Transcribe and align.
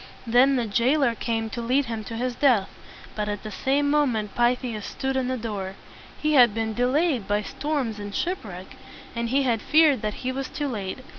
Then 0.25 0.55
the 0.55 0.65
jailer 0.65 1.13
came 1.13 1.51
to 1.51 1.61
lead 1.61 1.85
him 1.85 2.03
to 2.05 2.15
his 2.15 2.33
death; 2.33 2.69
but 3.15 3.29
at 3.29 3.43
the 3.43 3.51
same 3.51 3.87
moment 3.87 4.33
Pythias 4.33 4.83
stood 4.83 5.15
in 5.15 5.27
the 5.27 5.37
door. 5.37 5.75
He 6.19 6.33
had 6.33 6.55
been 6.55 6.73
de 6.73 6.87
layed 6.89 7.27
by 7.27 7.43
storms 7.43 7.99
and 7.99 8.15
ship 8.15 8.43
wreck, 8.43 8.75
and 9.15 9.29
he 9.29 9.43
had 9.43 9.61
feared 9.61 10.01
that 10.01 10.15
he 10.25 10.31
was 10.31 10.49
too 10.49 10.67
late. 10.67 11.01